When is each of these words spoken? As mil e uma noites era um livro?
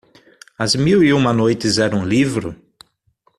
As 0.57 0.73
mil 0.75 1.03
e 1.03 1.13
uma 1.13 1.31
noites 1.31 1.77
era 1.77 1.95
um 1.95 2.03
livro? 2.03 2.55